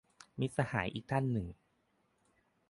[0.39, 1.47] มิตรสหายอีกท่านหนึ่ง